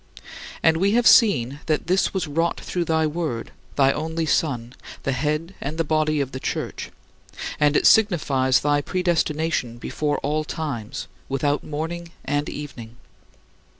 [0.63, 5.11] And we have seen that this was wrought through thy Word, thy only Son, the
[5.11, 6.89] head and the body of the Church,
[7.59, 12.97] and it signifies thy predestination before all times, without morning and evening.